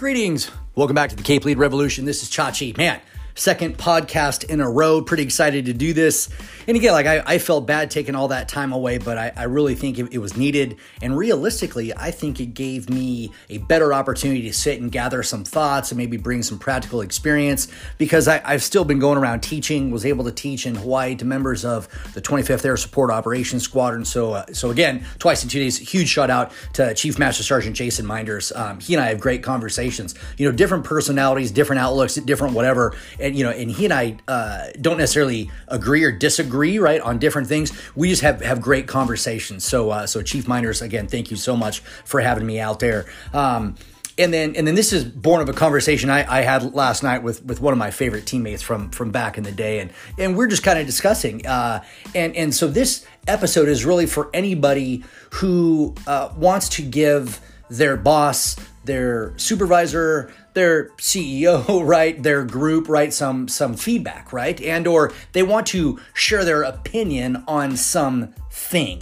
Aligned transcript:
Greetings. 0.00 0.50
Welcome 0.76 0.94
back 0.94 1.10
to 1.10 1.16
the 1.16 1.22
Cape 1.22 1.44
Lead 1.44 1.58
Revolution. 1.58 2.06
This 2.06 2.22
is 2.22 2.30
Chachi. 2.30 2.74
Man, 2.74 3.02
second 3.40 3.78
podcast 3.78 4.44
in 4.44 4.60
a 4.60 4.68
row. 4.68 5.00
Pretty 5.00 5.22
excited 5.22 5.64
to 5.64 5.72
do 5.72 5.94
this. 5.94 6.28
And 6.68 6.76
again, 6.76 6.92
like 6.92 7.06
I, 7.06 7.22
I 7.26 7.38
felt 7.38 7.66
bad 7.66 7.90
taking 7.90 8.14
all 8.14 8.28
that 8.28 8.48
time 8.48 8.72
away, 8.72 8.98
but 8.98 9.16
I, 9.16 9.32
I 9.34 9.44
really 9.44 9.74
think 9.74 9.98
it, 9.98 10.12
it, 10.12 10.18
was 10.18 10.36
needed. 10.36 10.76
And 11.00 11.16
realistically, 11.16 11.92
I 11.96 12.10
think 12.10 12.38
it 12.38 12.52
gave 12.54 12.90
me 12.90 13.32
a 13.48 13.58
better 13.58 13.94
opportunity 13.94 14.42
to 14.42 14.52
sit 14.52 14.80
and 14.80 14.92
gather 14.92 15.22
some 15.22 15.42
thoughts 15.42 15.90
and 15.90 15.98
maybe 15.98 16.18
bring 16.18 16.42
some 16.42 16.58
practical 16.58 17.00
experience 17.00 17.68
because 17.96 18.28
I, 18.28 18.38
have 18.50 18.62
still 18.62 18.84
been 18.84 18.98
going 18.98 19.16
around 19.16 19.40
teaching, 19.40 19.90
was 19.90 20.04
able 20.04 20.24
to 20.26 20.32
teach 20.32 20.66
in 20.66 20.74
Hawaii 20.74 21.16
to 21.16 21.24
members 21.24 21.64
of 21.64 21.88
the 22.12 22.20
25th 22.20 22.64
Air 22.64 22.76
Support 22.76 23.10
Operations 23.10 23.62
Squadron. 23.62 24.04
So, 24.04 24.34
uh, 24.34 24.46
so 24.52 24.70
again, 24.70 25.06
twice 25.18 25.42
in 25.42 25.48
two 25.48 25.60
days, 25.60 25.78
huge 25.78 26.08
shout 26.08 26.28
out 26.28 26.52
to 26.74 26.92
Chief 26.94 27.18
Master 27.18 27.42
Sergeant 27.42 27.74
Jason 27.74 28.04
Minders. 28.04 28.52
Um, 28.52 28.80
he 28.80 28.94
and 28.94 29.02
I 29.02 29.08
have 29.08 29.18
great 29.18 29.42
conversations, 29.42 30.14
you 30.36 30.46
know, 30.46 30.54
different 30.54 30.84
personalities, 30.84 31.50
different 31.50 31.80
outlooks, 31.80 32.16
different 32.16 32.54
whatever. 32.54 32.94
And 33.18 33.29
and 33.30 33.38
you 33.38 33.44
know, 33.44 33.50
and 33.50 33.70
he 33.70 33.84
and 33.84 33.94
I 33.94 34.16
uh, 34.26 34.66
don't 34.80 34.98
necessarily 34.98 35.50
agree 35.68 36.02
or 36.02 36.10
disagree, 36.10 36.78
right, 36.78 37.00
on 37.00 37.18
different 37.18 37.46
things. 37.46 37.72
We 37.94 38.08
just 38.08 38.22
have 38.22 38.40
have 38.40 38.60
great 38.60 38.88
conversations. 38.88 39.64
So, 39.64 39.90
uh, 39.90 40.06
so 40.06 40.20
Chief 40.20 40.48
Miners, 40.48 40.82
again, 40.82 41.06
thank 41.06 41.30
you 41.30 41.36
so 41.36 41.56
much 41.56 41.78
for 41.80 42.20
having 42.20 42.44
me 42.44 42.58
out 42.58 42.80
there. 42.80 43.06
Um, 43.32 43.76
and 44.18 44.34
then 44.34 44.56
and 44.56 44.66
then 44.66 44.74
this 44.74 44.92
is 44.92 45.04
born 45.04 45.40
of 45.40 45.48
a 45.48 45.52
conversation 45.52 46.10
I, 46.10 46.40
I, 46.40 46.42
had 46.42 46.74
last 46.74 47.04
night 47.04 47.22
with 47.22 47.44
with 47.44 47.60
one 47.60 47.72
of 47.72 47.78
my 47.78 47.92
favorite 47.92 48.26
teammates 48.26 48.62
from 48.62 48.90
from 48.90 49.12
back 49.12 49.38
in 49.38 49.44
the 49.44 49.52
day, 49.52 49.78
and 49.78 49.92
and 50.18 50.36
we're 50.36 50.48
just 50.48 50.64
kind 50.64 50.78
of 50.78 50.86
discussing. 50.86 51.46
Uh, 51.46 51.84
and 52.14 52.34
and 52.34 52.52
so 52.52 52.66
this 52.66 53.06
episode 53.28 53.68
is 53.68 53.84
really 53.84 54.06
for 54.06 54.28
anybody 54.34 55.04
who 55.34 55.94
uh, 56.06 56.30
wants 56.36 56.68
to 56.70 56.82
give 56.82 57.40
their 57.70 57.96
boss, 57.96 58.56
their 58.84 59.32
supervisor, 59.38 60.32
their 60.54 60.90
CEO, 60.98 61.84
right, 61.86 62.20
their 62.22 62.44
group, 62.44 62.88
right, 62.88 63.12
some 63.12 63.48
some 63.48 63.74
feedback, 63.74 64.32
right, 64.32 64.60
and 64.60 64.86
or 64.86 65.12
they 65.32 65.42
want 65.42 65.66
to 65.68 66.00
share 66.14 66.44
their 66.44 66.62
opinion 66.62 67.44
on 67.46 67.76
some 67.76 68.34
thing. 68.50 69.00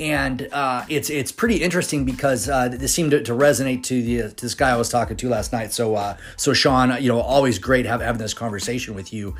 And 0.00 0.48
uh, 0.52 0.84
it's 0.88 1.10
it's 1.10 1.32
pretty 1.32 1.56
interesting 1.56 2.04
because 2.04 2.48
uh, 2.48 2.68
this 2.68 2.94
seemed 2.94 3.10
to, 3.10 3.22
to 3.24 3.32
resonate 3.32 3.82
to 3.84 4.00
the 4.00 4.34
to 4.34 4.44
this 4.44 4.54
guy 4.54 4.70
I 4.70 4.76
was 4.76 4.88
talking 4.88 5.16
to 5.16 5.28
last 5.28 5.52
night. 5.52 5.72
So 5.72 5.96
uh, 5.96 6.16
so 6.36 6.52
Sean, 6.52 7.02
you 7.02 7.08
know, 7.08 7.20
always 7.20 7.58
great 7.58 7.84
have, 7.86 8.00
having 8.00 8.20
this 8.20 8.34
conversation 8.34 8.94
with 8.94 9.12
you. 9.12 9.34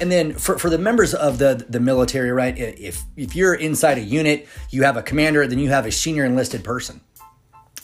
And 0.00 0.10
then 0.10 0.34
for, 0.34 0.58
for 0.58 0.68
the 0.68 0.78
members 0.78 1.14
of 1.14 1.38
the 1.38 1.64
the 1.68 1.80
military, 1.80 2.30
right? 2.32 2.58
If 2.58 3.02
if 3.16 3.34
you're 3.34 3.54
inside 3.54 3.96
a 3.96 4.02
unit, 4.02 4.46
you 4.70 4.82
have 4.82 4.98
a 4.98 5.02
commander, 5.02 5.46
then 5.46 5.58
you 5.58 5.70
have 5.70 5.86
a 5.86 5.92
senior 5.92 6.24
enlisted 6.24 6.64
person 6.64 7.00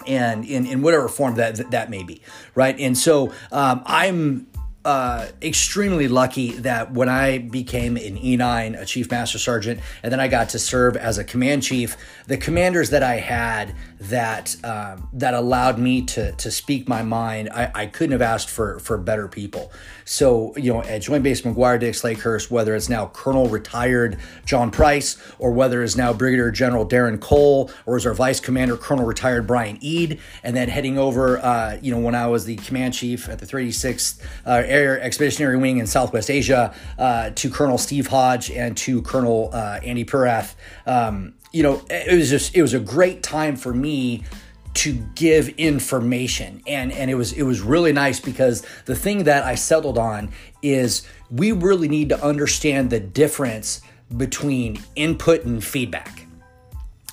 and 0.07 0.45
in, 0.45 0.67
in 0.67 0.83
whatever 0.83 1.09
form 1.09 1.35
that 1.37 1.71
that 1.71 1.91
may 1.91 2.03
be, 2.03 2.21
right? 2.55 2.79
And 2.79 2.97
so 2.97 3.33
um, 3.53 3.83
I'm 3.87 4.47
uh, 4.85 5.27
extremely 5.43 6.09
lucky 6.09 6.53
that 6.53 6.93
when 6.93 7.09
I 7.09 7.39
became 7.39 7.97
an 7.97 8.17
E9, 8.17 8.81
a 8.81 8.87
chief 8.87 9.11
master 9.11 9.39
sergeant, 9.39 9.81
and 10.03 10.11
then 10.11 10.21
I 10.21 10.29
got 10.29 10.49
to 10.51 10.59
serve 10.59 10.97
as 10.97 11.19
a 11.19 11.25
command 11.25 11.63
chief, 11.63 11.97
the 12.27 12.39
commanders 12.39 12.89
that 12.91 13.03
I 13.03 13.17
had 13.17 13.75
that 14.01 14.57
um, 14.65 15.09
that 15.13 15.35
allowed 15.35 15.79
me 15.79 16.03
to 16.07 16.33
to 16.33 16.51
speak 16.51 16.89
my 16.89 17.03
mind, 17.03 17.51
I, 17.53 17.71
I 17.75 17.87
couldn't 17.87 18.13
have 18.13 18.23
asked 18.23 18.49
for 18.49 18.79
for 18.79 18.97
better 18.97 19.29
people. 19.29 19.71
So 20.07 20.57
you 20.57 20.73
know, 20.73 20.83
at 20.83 21.03
Joint 21.03 21.23
Base 21.23 21.43
McGuire 21.43 21.79
Dix 21.79 22.01
Lakehurst, 22.01 22.51
whether 22.51 22.75
it's 22.75 22.89
now 22.89 23.07
Colonel 23.09 23.49
retired 23.49 24.19
John 24.47 24.71
Price, 24.71 25.19
or 25.39 25.53
whether 25.53 25.83
it's 25.83 25.97
now 25.97 26.15
Brigadier 26.15 26.51
General 26.51 26.89
Darren 26.89 27.21
Cole, 27.21 27.71
or 27.85 27.99
is 27.99 28.07
our 28.07 28.15
Vice 28.15 28.41
Commander 28.41 28.79
Colonel 28.79 29.05
retired 29.05 29.47
Brian 29.47 29.77
Ead, 29.83 30.19
and 30.43 30.57
then 30.57 30.71
heading 30.71 30.97
over, 30.97 31.39
uh, 31.39 31.79
you 31.83 31.93
know, 31.93 32.01
when 32.01 32.15
I 32.15 32.27
was 32.29 32.47
the 32.47 32.57
command 32.57 32.95
chief 32.95 33.29
at 33.29 33.41
the 33.41 33.47
36th. 33.47 34.23
Uh, 34.47 34.63
Air 34.71 35.01
Expeditionary 35.01 35.57
Wing 35.57 35.79
in 35.79 35.87
Southwest 35.87 36.31
Asia, 36.31 36.75
uh, 36.99 37.31
to 37.31 37.51
Colonel 37.51 37.79
Steve 37.79 38.07
Hodge 38.07 38.51
and 38.51 38.77
to 38.79 39.03
Colonel 39.03 39.51
uh, 39.53 39.81
Andy 39.85 40.05
Purath. 40.05 40.55
Um, 40.87 41.35
you 41.53 41.63
know, 41.63 41.83
it 41.91 42.17
was 42.17 42.31
just 42.31 42.55
it 42.55 42.63
was 42.63 42.75
a 42.75 42.81
great 42.81 43.23
time 43.23 43.57
for 43.57 43.75
me 43.75 44.25
to 44.73 44.93
give 45.15 45.49
information 45.51 46.63
and 46.67 46.93
and 46.93 47.11
it 47.11 47.15
was 47.15 47.33
it 47.33 47.43
was 47.43 47.61
really 47.61 47.93
nice 47.93 48.21
because 48.21 48.65
the 48.85 48.95
thing 48.95 49.25
that 49.25 49.43
I 49.43 49.57
settled 49.57 49.99
on 49.99 50.31
is 50.63 51.03
we 51.29 51.51
really 51.51 51.89
need 51.89 52.09
to 52.11 52.25
understand 52.25 52.91
the 52.91 53.01
difference 53.01 53.81
between 54.17 54.81
input 54.95 55.45
and 55.45 55.63
feedback 55.63 56.25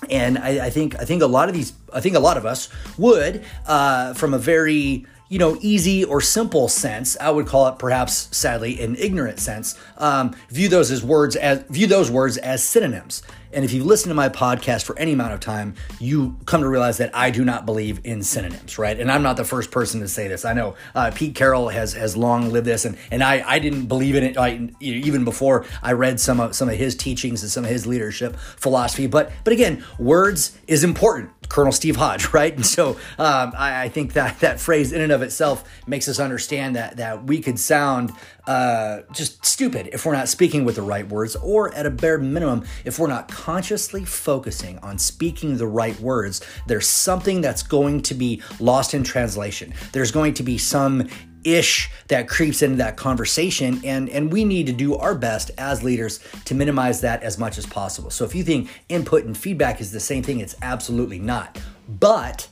and 0.08 0.38
I, 0.38 0.66
I 0.66 0.70
think 0.70 1.00
I 1.00 1.04
think 1.04 1.22
a 1.22 1.26
lot 1.26 1.48
of 1.48 1.54
these 1.54 1.72
I 1.92 2.00
think 2.00 2.14
a 2.14 2.20
lot 2.20 2.36
of 2.36 2.46
us 2.46 2.68
would 2.96 3.44
uh, 3.66 4.14
from 4.14 4.34
a 4.34 4.38
very 4.38 5.06
you 5.28 5.38
know, 5.38 5.58
easy 5.60 6.04
or 6.04 6.20
simple 6.20 6.68
sense, 6.68 7.16
I 7.20 7.30
would 7.30 7.46
call 7.46 7.68
it 7.68 7.78
perhaps 7.78 8.34
sadly 8.36 8.80
an 8.80 8.96
ignorant 8.96 9.38
sense, 9.40 9.78
um, 9.98 10.34
view 10.48 10.68
those 10.68 10.90
as 10.90 11.04
words 11.04 11.36
as 11.36 11.62
view 11.68 11.86
those 11.86 12.10
words 12.10 12.36
as 12.38 12.62
synonyms. 12.62 13.22
And 13.52 13.64
if 13.64 13.72
you 13.72 13.82
listen 13.82 14.10
to 14.10 14.14
my 14.14 14.28
podcast 14.28 14.84
for 14.84 14.98
any 14.98 15.12
amount 15.12 15.32
of 15.32 15.40
time, 15.40 15.74
you 15.98 16.36
come 16.44 16.60
to 16.60 16.68
realize 16.68 16.98
that 16.98 17.14
I 17.14 17.30
do 17.30 17.44
not 17.44 17.64
believe 17.64 18.00
in 18.04 18.22
synonyms, 18.22 18.78
right? 18.78 18.98
And 18.98 19.10
I'm 19.10 19.22
not 19.22 19.38
the 19.38 19.44
first 19.44 19.70
person 19.70 20.00
to 20.00 20.08
say 20.08 20.28
this. 20.28 20.44
I 20.44 20.52
know 20.52 20.76
uh, 20.94 21.10
Pete 21.14 21.34
Carroll 21.34 21.68
has 21.68 21.94
has 21.94 22.16
long 22.16 22.50
lived 22.50 22.66
this, 22.66 22.84
and 22.84 22.98
and 23.10 23.22
I, 23.22 23.42
I 23.48 23.58
didn't 23.58 23.86
believe 23.86 24.14
in 24.16 24.24
it 24.24 24.36
I, 24.36 24.68
even 24.80 25.24
before 25.24 25.64
I 25.82 25.92
read 25.92 26.20
some 26.20 26.40
of 26.40 26.54
some 26.54 26.68
of 26.68 26.76
his 26.76 26.94
teachings 26.94 27.42
and 27.42 27.50
some 27.50 27.64
of 27.64 27.70
his 27.70 27.86
leadership 27.86 28.36
philosophy. 28.36 29.06
But 29.06 29.32
but 29.44 29.52
again, 29.52 29.84
words 29.98 30.58
is 30.66 30.84
important. 30.84 31.30
Colonel 31.48 31.72
Steve 31.72 31.96
Hodge, 31.96 32.28
right? 32.32 32.54
And 32.54 32.64
so 32.64 32.90
um, 33.18 33.52
I, 33.56 33.84
I, 33.84 33.88
think 33.88 34.12
that 34.14 34.40
that 34.40 34.60
phrase 34.60 34.92
in 34.92 35.00
and 35.00 35.12
of 35.12 35.22
itself 35.22 35.64
makes 35.86 36.08
us 36.08 36.18
understand 36.20 36.76
that 36.76 36.96
that 36.96 37.24
we 37.24 37.40
could 37.40 37.58
sound 37.58 38.12
uh, 38.46 39.02
just 39.12 39.44
stupid 39.44 39.90
if 39.92 40.06
we're 40.06 40.14
not 40.14 40.28
speaking 40.28 40.64
with 40.64 40.76
the 40.76 40.82
right 40.82 41.06
words, 41.08 41.36
or 41.36 41.74
at 41.74 41.84
a 41.84 41.90
bare 41.90 42.18
minimum, 42.18 42.64
if 42.84 42.98
we're 42.98 43.08
not 43.08 43.28
consciously 43.28 44.04
focusing 44.04 44.78
on 44.78 44.98
speaking 44.98 45.58
the 45.58 45.66
right 45.66 45.98
words, 46.00 46.40
there's 46.66 46.88
something 46.88 47.40
that's 47.40 47.62
going 47.62 48.00
to 48.02 48.14
be 48.14 48.42
lost 48.58 48.94
in 48.94 49.04
translation. 49.04 49.74
There's 49.92 50.10
going 50.10 50.34
to 50.34 50.42
be 50.42 50.56
some 50.56 51.08
ish 51.44 51.90
that 52.08 52.28
creeps 52.28 52.62
into 52.62 52.76
that 52.76 52.96
conversation 52.96 53.80
and 53.84 54.08
and 54.08 54.32
we 54.32 54.44
need 54.44 54.66
to 54.66 54.72
do 54.72 54.96
our 54.96 55.14
best 55.14 55.50
as 55.58 55.82
leaders 55.82 56.20
to 56.44 56.54
minimize 56.54 57.00
that 57.00 57.22
as 57.22 57.38
much 57.38 57.58
as 57.58 57.66
possible. 57.66 58.10
So 58.10 58.24
if 58.24 58.34
you 58.34 58.42
think 58.44 58.68
input 58.88 59.24
and 59.24 59.36
feedback 59.36 59.80
is 59.80 59.92
the 59.92 60.00
same 60.00 60.22
thing, 60.22 60.40
it's 60.40 60.56
absolutely 60.62 61.18
not. 61.18 61.60
But 61.88 62.48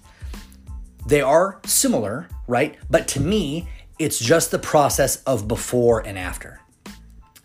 they 1.06 1.20
are 1.20 1.60
similar, 1.64 2.28
right? 2.46 2.76
But 2.90 3.06
to 3.08 3.20
me, 3.20 3.68
it's 3.98 4.18
just 4.18 4.50
the 4.50 4.58
process 4.58 5.22
of 5.24 5.48
before 5.48 6.00
and 6.00 6.18
after. 6.18 6.60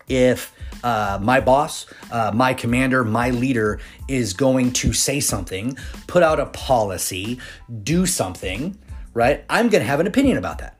If 0.08 0.52
uh, 0.82 1.18
my 1.22 1.40
boss, 1.40 1.86
uh, 2.10 2.32
my 2.34 2.54
commander, 2.54 3.04
my 3.04 3.30
leader 3.30 3.80
is 4.08 4.32
going 4.32 4.72
to 4.72 4.92
say 4.92 5.20
something, 5.20 5.76
put 6.06 6.22
out 6.22 6.40
a 6.40 6.46
policy, 6.46 7.38
do 7.82 8.04
something, 8.04 8.76
right? 9.14 9.44
I'm 9.48 9.68
going 9.68 9.82
to 9.82 9.88
have 9.88 10.00
an 10.00 10.06
opinion 10.06 10.38
about 10.38 10.58
that. 10.58 10.78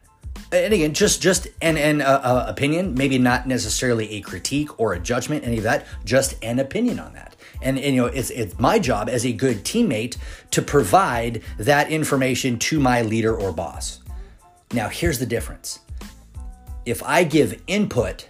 And 0.52 0.74
again, 0.74 0.92
just 0.92 1.22
just 1.22 1.48
an 1.62 1.78
an 1.78 2.02
uh, 2.02 2.20
uh, 2.22 2.44
opinion, 2.46 2.94
maybe 2.94 3.18
not 3.18 3.48
necessarily 3.48 4.10
a 4.12 4.20
critique 4.20 4.78
or 4.78 4.92
a 4.92 4.98
judgment, 4.98 5.44
any 5.44 5.56
of 5.56 5.64
that, 5.64 5.86
just 6.04 6.34
an 6.44 6.58
opinion 6.58 6.98
on 6.98 7.14
that. 7.14 7.36
And, 7.62 7.78
and, 7.78 7.94
you 7.94 8.02
know, 8.02 8.06
it's 8.06 8.30
it's 8.30 8.58
my 8.58 8.78
job 8.78 9.08
as 9.08 9.24
a 9.24 9.32
good 9.32 9.64
teammate 9.64 10.18
to 10.50 10.60
provide 10.60 11.42
that 11.58 11.90
information 11.90 12.58
to 12.58 12.80
my 12.80 13.02
leader 13.02 13.34
or 13.34 13.52
boss. 13.52 14.00
Now, 14.72 14.88
here's 14.88 15.18
the 15.18 15.26
difference 15.26 15.80
if 16.84 17.02
I 17.02 17.24
give 17.24 17.62
input, 17.66 18.28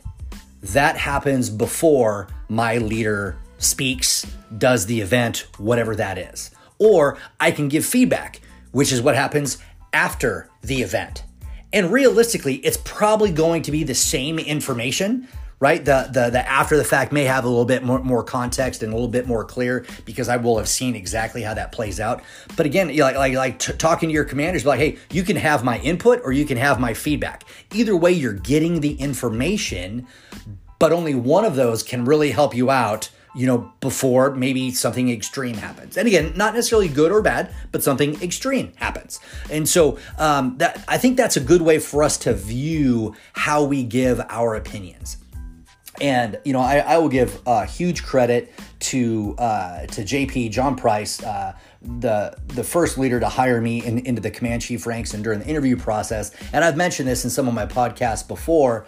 that 0.62 0.97
happens 0.97 1.50
before 1.50 2.28
my 2.49 2.77
leader 2.77 3.37
speaks, 3.59 4.27
does 4.59 4.87
the 4.87 5.00
event, 5.00 5.47
whatever 5.59 5.97
that 5.97 6.19
is. 6.19 6.51
Or 6.78 7.19
I 7.41 7.51
can 7.51 7.69
give 7.69 7.84
feedback, 7.84 8.41
which 8.72 8.92
is 8.92 9.01
what 9.01 9.15
happens 9.15 9.59
after 9.92 10.51
the 10.63 10.83
event. 10.83 11.24
And 11.72 11.92
realistically, 11.92 12.57
it's 12.57 12.78
probably 12.84 13.30
going 13.30 13.63
to 13.63 13.72
be 13.72 13.84
the 13.84 13.95
same 13.95 14.39
information, 14.39 15.27
right? 15.59 15.83
The 15.84 16.09
the 16.13 16.30
the 16.30 16.48
after 16.48 16.77
the 16.77 16.84
fact 16.84 17.13
may 17.13 17.24
have 17.24 17.45
a 17.45 17.48
little 17.48 17.65
bit 17.65 17.83
more, 17.83 18.01
more 18.01 18.22
context 18.22 18.83
and 18.83 18.92
a 18.92 18.97
little 18.97 19.09
bit 19.09 19.27
more 19.27 19.45
clear 19.45 19.86
because 20.04 20.28
I 20.28 20.36
will 20.36 20.59
have 20.59 20.69
seen 20.69 20.95
exactly 20.95 21.42
how 21.42 21.54
that 21.54 21.72
plays 21.72 21.98
out. 21.98 22.22
But 22.57 22.66
again, 22.66 22.95
like 22.97 23.16
like 23.16 23.34
like 23.34 23.59
t- 23.59 23.72
talking 23.72 24.09
to 24.09 24.13
your 24.13 24.24
commanders, 24.24 24.66
like, 24.66 24.80
hey, 24.80 24.98
you 25.10 25.22
can 25.22 25.36
have 25.36 25.65
my 25.65 25.78
input 25.78 26.21
or 26.24 26.33
you 26.33 26.45
can 26.45 26.59
have 26.59 26.78
my 26.78 26.92
feedback. 26.95 27.45
Either 27.72 27.97
way, 27.97 28.13
you're 28.13 28.33
getting 28.33 28.80
the 28.80 28.95
information, 28.95 30.07
but 30.78 30.92
only 30.92 31.15
one 31.15 31.45
of 31.45 31.57
those 31.57 31.83
can 31.83 32.04
really 32.04 32.33
help 32.33 32.54
you 32.54 32.71
out 32.71 33.10
you 33.34 33.47
know, 33.47 33.73
before 33.81 34.34
maybe 34.34 34.71
something 34.71 35.11
extreme 35.11 35.57
happens. 35.57 35.97
And 35.97 36.07
again, 36.07 36.33
not 36.37 36.55
necessarily 36.55 36.89
good 36.89 37.11
or 37.11 37.23
bad, 37.23 37.53
but 37.71 37.83
something 37.83 38.21
extreme 38.23 38.73
happens. 38.77 39.21
And 39.51 39.69
so 39.69 39.99
um, 40.19 40.59
that 40.59 40.84
I 40.89 40.99
think 40.99 41.17
that's 41.17 41.37
a 41.37 41.41
good 41.41 41.63
way 41.63 41.79
for 41.79 42.03
us 42.03 42.19
to 42.19 42.34
view 42.34 43.15
how 43.33 43.65
we 43.65 43.84
give 43.84 44.21
our 44.29 44.55
opinions. 44.55 45.17
And 46.01 46.41
you 46.45 46.53
know, 46.53 46.61
I, 46.61 46.79
I 46.79 46.99
will 46.99 47.09
give 47.09 47.41
uh, 47.47 47.65
huge 47.65 48.03
credit 48.03 48.53
to 48.81 49.34
uh, 49.39 49.87
to 49.87 50.03
JP 50.03 50.51
John 50.51 50.75
Price, 50.75 51.23
uh, 51.23 51.55
the 51.81 52.37
the 52.49 52.65
first 52.65 52.99
leader 52.99 53.21
to 53.21 53.29
hire 53.29 53.61
me 53.61 53.84
in, 53.84 53.99
into 54.01 54.21
the 54.21 54.31
command 54.31 54.63
chief 54.63 54.87
ranks 54.87 55.15
and 55.15 55.23
during 55.23 55.41
the 55.41 55.47
interview 55.47 55.77
process. 55.77 56.33
And 56.53 56.65
I've 56.65 56.77
mentioned 56.77 57.09
this 57.09 57.25
in 57.25 57.31
some 57.31 57.47
of 57.47 57.55
my 57.55 57.67
podcasts 57.67 58.27
before 58.27 58.87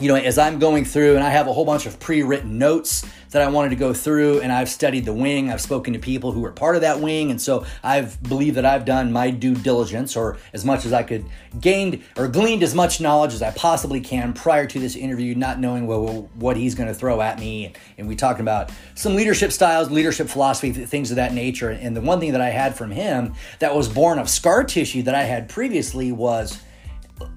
you 0.00 0.08
know, 0.08 0.14
as 0.14 0.38
I'm 0.38 0.58
going 0.58 0.84
through 0.84 1.16
and 1.16 1.24
I 1.24 1.28
have 1.30 1.46
a 1.46 1.52
whole 1.52 1.66
bunch 1.66 1.86
of 1.86 2.00
pre 2.00 2.22
written 2.22 2.58
notes 2.58 3.04
that 3.30 3.42
I 3.42 3.48
wanted 3.48 3.70
to 3.70 3.76
go 3.76 3.94
through, 3.94 4.40
and 4.40 4.52
I've 4.52 4.68
studied 4.68 5.06
the 5.06 5.12
wing, 5.12 5.50
I've 5.50 5.60
spoken 5.60 5.94
to 5.94 5.98
people 5.98 6.32
who 6.32 6.40
were 6.40 6.52
part 6.52 6.76
of 6.76 6.82
that 6.82 7.00
wing, 7.00 7.30
and 7.30 7.40
so 7.40 7.64
I've 7.82 8.22
believed 8.22 8.56
that 8.56 8.66
I've 8.66 8.84
done 8.84 9.10
my 9.10 9.30
due 9.30 9.54
diligence 9.54 10.16
or 10.16 10.38
as 10.52 10.64
much 10.64 10.84
as 10.84 10.92
I 10.92 11.02
could 11.02 11.24
gained 11.58 12.02
or 12.16 12.28
gleaned 12.28 12.62
as 12.62 12.74
much 12.74 13.00
knowledge 13.00 13.32
as 13.32 13.42
I 13.42 13.50
possibly 13.50 14.00
can 14.00 14.32
prior 14.32 14.66
to 14.66 14.78
this 14.78 14.96
interview, 14.96 15.34
not 15.34 15.58
knowing 15.58 15.86
what, 15.86 16.34
what 16.36 16.56
he's 16.56 16.74
going 16.74 16.88
to 16.88 16.94
throw 16.94 17.20
at 17.20 17.38
me. 17.38 17.72
And 17.96 18.08
we 18.08 18.16
talked 18.16 18.40
about 18.40 18.70
some 18.94 19.14
leadership 19.14 19.52
styles, 19.52 19.90
leadership 19.90 20.28
philosophy, 20.28 20.72
things 20.72 21.10
of 21.10 21.16
that 21.16 21.32
nature. 21.32 21.70
And 21.70 21.96
the 21.96 22.02
one 22.02 22.20
thing 22.20 22.32
that 22.32 22.40
I 22.40 22.50
had 22.50 22.76
from 22.76 22.90
him 22.90 23.34
that 23.60 23.74
was 23.74 23.88
born 23.88 24.18
of 24.18 24.28
scar 24.28 24.64
tissue 24.64 25.02
that 25.02 25.14
I 25.14 25.22
had 25.22 25.48
previously 25.48 26.12
was 26.12 26.62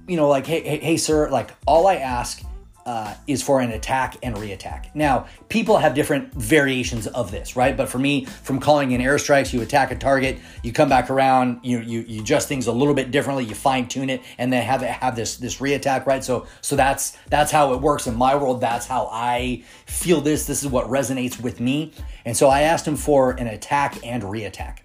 you 0.07 0.17
know, 0.17 0.27
like, 0.27 0.45
hey, 0.45 0.61
hey, 0.61 0.79
hey 0.79 0.97
sir, 0.97 1.29
like 1.29 1.51
all 1.65 1.87
I 1.87 1.95
ask 1.95 2.43
uh, 2.85 3.15
is 3.25 3.41
for 3.41 3.61
an 3.61 3.71
attack 3.71 4.15
and 4.21 4.35
reattack. 4.35 4.93
Now, 4.93 5.25
people 5.49 5.77
have 5.77 5.95
different 5.95 6.31
variations 6.35 7.07
of 7.07 7.31
this, 7.31 7.55
right? 7.55 7.75
But 7.75 7.89
for 7.89 7.97
me, 7.97 8.25
from 8.25 8.59
calling 8.59 8.91
in 8.91 9.01
airstrikes, 9.01 9.51
you 9.51 9.61
attack 9.61 9.89
a 9.91 9.95
target, 9.95 10.37
you 10.61 10.71
come 10.71 10.87
back 10.87 11.09
around, 11.09 11.61
you 11.63 11.79
you, 11.79 12.01
you 12.01 12.21
adjust 12.21 12.47
things 12.47 12.67
a 12.67 12.71
little 12.71 12.93
bit 12.93 13.09
differently, 13.09 13.43
you 13.43 13.55
fine 13.55 13.87
tune 13.87 14.11
it, 14.11 14.21
and 14.37 14.53
then 14.53 14.61
have 14.61 14.83
it 14.83 14.89
have 14.89 15.15
this 15.15 15.37
this 15.37 15.57
reattack, 15.57 16.05
right? 16.05 16.23
So 16.23 16.45
so 16.61 16.75
that's 16.75 17.17
that's 17.29 17.51
how 17.51 17.73
it 17.73 17.81
works 17.81 18.05
in 18.05 18.15
my 18.15 18.35
world. 18.35 18.61
That's 18.61 18.85
how 18.85 19.09
I 19.11 19.63
feel 19.87 20.21
this. 20.21 20.45
This 20.45 20.61
is 20.61 20.69
what 20.69 20.85
resonates 20.85 21.41
with 21.41 21.59
me. 21.59 21.91
And 22.23 22.37
so 22.37 22.49
I 22.49 22.61
asked 22.61 22.87
him 22.87 22.97
for 22.97 23.31
an 23.31 23.47
attack 23.47 23.97
and 24.05 24.21
reattack, 24.21 24.79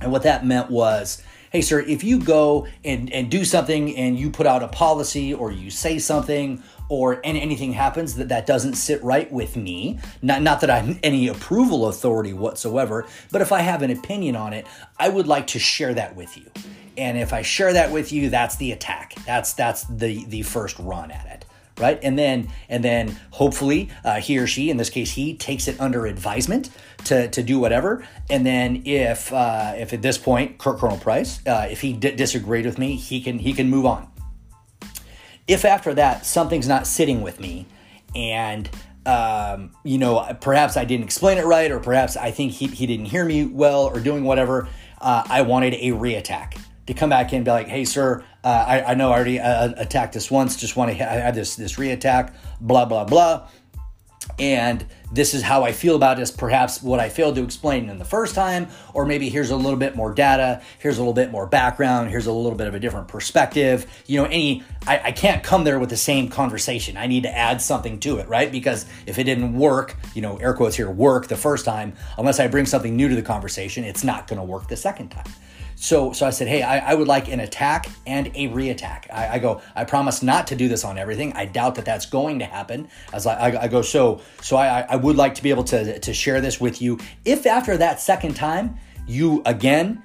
and 0.00 0.10
what 0.10 0.24
that 0.24 0.44
meant 0.44 0.72
was 0.72 1.22
hey, 1.52 1.60
sir, 1.60 1.80
if 1.80 2.02
you 2.02 2.18
go 2.18 2.66
and, 2.82 3.12
and 3.12 3.30
do 3.30 3.44
something 3.44 3.94
and 3.94 4.18
you 4.18 4.30
put 4.30 4.46
out 4.46 4.62
a 4.62 4.68
policy 4.68 5.34
or 5.34 5.52
you 5.52 5.70
say 5.70 5.98
something 5.98 6.62
or 6.88 7.20
and 7.24 7.36
anything 7.36 7.72
happens 7.74 8.16
that 8.16 8.30
that 8.30 8.46
doesn't 8.46 8.74
sit 8.74 9.02
right 9.04 9.30
with 9.30 9.54
me, 9.54 9.98
not, 10.22 10.40
not 10.40 10.62
that 10.62 10.70
I'm 10.70 10.98
any 11.02 11.28
approval 11.28 11.88
authority 11.88 12.32
whatsoever, 12.32 13.06
but 13.30 13.42
if 13.42 13.52
I 13.52 13.60
have 13.60 13.82
an 13.82 13.90
opinion 13.90 14.34
on 14.34 14.54
it, 14.54 14.66
I 14.98 15.10
would 15.10 15.26
like 15.26 15.46
to 15.48 15.58
share 15.58 15.92
that 15.92 16.16
with 16.16 16.38
you. 16.38 16.50
And 16.96 17.18
if 17.18 17.34
I 17.34 17.42
share 17.42 17.74
that 17.74 17.92
with 17.92 18.12
you, 18.12 18.30
that's 18.30 18.56
the 18.56 18.72
attack. 18.72 19.14
That's 19.26 19.52
that's 19.52 19.84
the 19.84 20.24
the 20.26 20.42
first 20.42 20.78
run 20.78 21.10
at 21.10 21.26
it 21.26 21.41
right? 21.78 21.98
And 22.02 22.18
then 22.18 22.48
and 22.68 22.84
then 22.84 23.18
hopefully 23.30 23.90
uh, 24.04 24.20
he 24.20 24.38
or 24.38 24.46
she 24.46 24.70
in 24.70 24.76
this 24.76 24.90
case 24.90 25.12
he 25.12 25.34
takes 25.36 25.68
it 25.68 25.80
under 25.80 26.06
advisement 26.06 26.70
to, 27.04 27.28
to 27.28 27.42
do 27.42 27.58
whatever. 27.58 28.06
And 28.30 28.44
then 28.44 28.82
if 28.84 29.32
uh, 29.32 29.74
if 29.76 29.92
at 29.92 30.02
this 30.02 30.18
point 30.18 30.58
colonel 30.58 30.98
price 30.98 31.44
uh, 31.46 31.68
if 31.70 31.80
he 31.80 31.92
d- 31.92 32.12
disagreed 32.12 32.66
with 32.66 32.78
me 32.78 32.96
he 32.96 33.20
can 33.20 33.38
he 33.38 33.52
can 33.52 33.68
move 33.68 33.86
on. 33.86 34.08
If 35.48 35.64
after 35.64 35.94
that 35.94 36.24
something's 36.24 36.68
not 36.68 36.86
sitting 36.86 37.22
with 37.22 37.40
me 37.40 37.66
and 38.14 38.68
um, 39.06 39.72
you 39.84 39.98
know 39.98 40.36
perhaps 40.40 40.76
i 40.76 40.84
didn't 40.84 41.04
explain 41.04 41.38
it 41.38 41.44
right 41.44 41.70
or 41.72 41.80
perhaps 41.80 42.16
i 42.16 42.30
think 42.30 42.52
he, 42.52 42.68
he 42.68 42.86
didn't 42.86 43.06
hear 43.06 43.24
me 43.24 43.44
well 43.44 43.84
or 43.86 43.98
doing 43.98 44.22
whatever 44.22 44.68
uh, 45.00 45.24
i 45.28 45.42
wanted 45.42 45.74
a 45.74 45.90
reattack 45.90 46.56
to 46.86 46.94
come 46.94 47.10
back 47.10 47.32
in 47.32 47.36
and 47.36 47.44
be 47.44 47.50
like, 47.50 47.68
hey, 47.68 47.84
sir, 47.84 48.24
uh, 48.44 48.64
I, 48.66 48.82
I, 48.82 48.94
know 48.94 49.10
I 49.10 49.14
already 49.14 49.40
uh, 49.40 49.72
attacked 49.76 50.14
this 50.14 50.30
once, 50.30 50.56
just 50.56 50.76
want 50.76 50.90
to 50.90 50.96
have 50.96 51.34
this, 51.34 51.56
this 51.56 51.76
reattack, 51.76 52.34
blah, 52.60 52.84
blah, 52.84 53.04
blah. 53.04 53.48
And 54.38 54.84
this 55.12 55.34
is 55.34 55.42
how 55.42 55.64
I 55.64 55.72
feel 55.72 55.96
about 55.96 56.16
this. 56.16 56.30
Perhaps 56.30 56.82
what 56.82 57.00
I 57.00 57.08
failed 57.08 57.34
to 57.36 57.42
explain 57.42 57.88
in 57.88 57.98
the 57.98 58.04
first 58.04 58.34
time, 58.34 58.68
or 58.94 59.04
maybe 59.04 59.28
here's 59.28 59.50
a 59.50 59.56
little 59.56 59.78
bit 59.78 59.96
more 59.96 60.14
data, 60.14 60.62
here's 60.78 60.98
a 60.98 61.00
little 61.00 61.12
bit 61.12 61.30
more 61.30 61.46
background, 61.46 62.10
here's 62.10 62.26
a 62.26 62.32
little 62.32 62.56
bit 62.56 62.66
of 62.66 62.74
a 62.74 62.80
different 62.80 63.08
perspective. 63.08 63.86
You 64.06 64.22
know, 64.22 64.26
any, 64.26 64.62
I, 64.86 65.00
I 65.06 65.12
can't 65.12 65.42
come 65.42 65.64
there 65.64 65.78
with 65.78 65.90
the 65.90 65.96
same 65.96 66.28
conversation. 66.28 66.96
I 66.96 67.08
need 67.08 67.24
to 67.24 67.36
add 67.36 67.60
something 67.60 67.98
to 68.00 68.18
it, 68.18 68.28
right? 68.28 68.50
Because 68.50 68.86
if 69.06 69.18
it 69.18 69.24
didn't 69.24 69.54
work, 69.54 69.96
you 70.14 70.22
know, 70.22 70.36
air 70.36 70.54
quotes 70.54 70.76
here, 70.76 70.90
work 70.90 71.28
the 71.28 71.36
first 71.36 71.64
time, 71.64 71.94
unless 72.16 72.40
I 72.40 72.46
bring 72.46 72.66
something 72.66 72.96
new 72.96 73.08
to 73.08 73.14
the 73.14 73.22
conversation, 73.22 73.84
it's 73.84 74.04
not 74.04 74.28
going 74.28 74.38
to 74.38 74.44
work 74.44 74.68
the 74.68 74.76
second 74.76 75.10
time. 75.10 75.30
So, 75.82 76.12
so 76.12 76.24
I 76.24 76.30
said, 76.30 76.46
hey, 76.46 76.62
I, 76.62 76.92
I 76.92 76.94
would 76.94 77.08
like 77.08 77.26
an 77.26 77.40
attack 77.40 77.88
and 78.06 78.28
a 78.28 78.46
reattack. 78.50 79.12
I, 79.12 79.30
I 79.30 79.38
go, 79.40 79.60
I 79.74 79.82
promise 79.82 80.22
not 80.22 80.46
to 80.46 80.54
do 80.54 80.68
this 80.68 80.84
on 80.84 80.96
everything. 80.96 81.32
I 81.32 81.44
doubt 81.44 81.74
that 81.74 81.84
that's 81.84 82.06
going 82.06 82.38
to 82.38 82.44
happen. 82.44 82.86
I, 83.12 83.18
I, 83.28 83.62
I 83.62 83.66
go, 83.66 83.82
so, 83.82 84.20
so 84.40 84.56
I, 84.56 84.82
I 84.82 84.94
would 84.94 85.16
like 85.16 85.34
to 85.34 85.42
be 85.42 85.50
able 85.50 85.64
to, 85.64 85.98
to 85.98 86.14
share 86.14 86.40
this 86.40 86.60
with 86.60 86.80
you. 86.80 87.00
If 87.24 87.46
after 87.46 87.76
that 87.78 88.00
second 88.00 88.36
time 88.36 88.76
you 89.08 89.42
again 89.44 90.04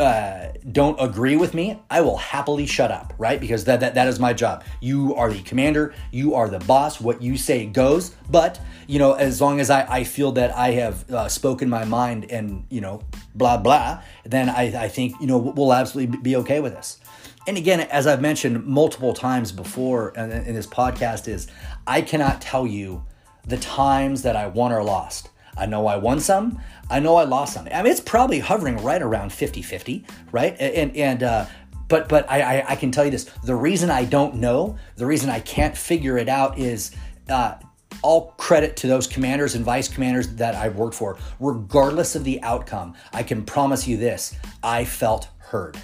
uh, 0.00 0.52
don't 0.72 1.00
agree 1.00 1.36
with 1.36 1.54
me, 1.54 1.80
I 1.90 2.00
will 2.00 2.16
happily 2.16 2.66
shut 2.66 2.90
up, 2.90 3.12
right? 3.18 3.40
Because 3.40 3.64
that, 3.64 3.80
that 3.80 3.94
that 3.94 4.08
is 4.08 4.18
my 4.18 4.32
job. 4.32 4.64
You 4.80 5.14
are 5.14 5.32
the 5.32 5.42
commander, 5.42 5.94
you 6.10 6.34
are 6.34 6.48
the 6.48 6.58
boss. 6.60 7.00
What 7.00 7.22
you 7.22 7.36
say 7.36 7.66
goes. 7.66 8.14
But 8.30 8.60
you 8.86 8.98
know, 8.98 9.12
as 9.12 9.40
long 9.40 9.60
as 9.60 9.70
I, 9.70 9.82
I 9.98 10.04
feel 10.04 10.32
that 10.32 10.56
I 10.56 10.72
have 10.72 11.10
uh, 11.10 11.28
spoken 11.28 11.68
my 11.68 11.84
mind 11.84 12.30
and 12.30 12.64
you 12.70 12.80
know, 12.80 13.02
blah 13.34 13.56
blah, 13.56 14.02
then 14.24 14.48
I, 14.48 14.84
I 14.84 14.88
think 14.88 15.20
you 15.20 15.26
know 15.26 15.38
we'll 15.38 15.72
absolutely 15.72 16.18
be 16.18 16.36
okay 16.36 16.60
with 16.60 16.72
this. 16.72 16.98
And 17.46 17.56
again, 17.56 17.80
as 17.80 18.06
I've 18.06 18.20
mentioned 18.20 18.66
multiple 18.66 19.14
times 19.14 19.50
before 19.52 20.10
in, 20.10 20.30
in 20.30 20.54
this 20.54 20.66
podcast, 20.66 21.28
is 21.28 21.48
I 21.86 22.02
cannot 22.02 22.40
tell 22.40 22.66
you 22.66 23.04
the 23.46 23.56
times 23.56 24.22
that 24.22 24.36
I 24.36 24.46
won 24.46 24.72
or 24.72 24.82
lost. 24.82 25.29
I 25.60 25.66
know 25.66 25.86
I 25.86 25.96
won 25.96 26.20
some. 26.20 26.58
I 26.88 27.00
know 27.00 27.16
I 27.16 27.24
lost 27.24 27.54
some. 27.54 27.68
I 27.72 27.82
mean, 27.82 27.92
it's 27.92 28.00
probably 28.00 28.40
hovering 28.40 28.78
right 28.78 29.02
around 29.02 29.32
50 29.32 29.62
50, 29.62 30.04
right? 30.32 30.56
And, 30.58 30.96
and, 30.96 31.22
uh, 31.22 31.46
but, 31.86 32.08
but 32.08 32.30
I, 32.30 32.40
I, 32.60 32.70
I, 32.70 32.76
can 32.76 32.90
tell 32.90 33.04
you 33.04 33.10
this 33.10 33.24
the 33.44 33.54
reason 33.54 33.90
I 33.90 34.04
don't 34.04 34.36
know, 34.36 34.78
the 34.96 35.06
reason 35.06 35.28
I 35.28 35.40
can't 35.40 35.76
figure 35.76 36.16
it 36.16 36.28
out 36.28 36.58
is 36.58 36.92
uh, 37.28 37.56
all 38.02 38.32
credit 38.38 38.76
to 38.76 38.86
those 38.86 39.06
commanders 39.06 39.54
and 39.54 39.64
vice 39.64 39.88
commanders 39.88 40.28
that 40.36 40.54
I've 40.54 40.76
worked 40.76 40.94
for. 40.94 41.18
Regardless 41.38 42.14
of 42.14 42.24
the 42.24 42.40
outcome, 42.42 42.94
I 43.12 43.22
can 43.22 43.44
promise 43.44 43.86
you 43.86 43.96
this 43.96 44.34
I 44.62 44.84
felt 44.84 45.28
heard. 45.38 45.76